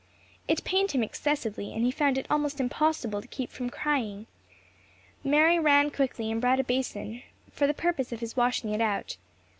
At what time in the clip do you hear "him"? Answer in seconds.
0.93-1.03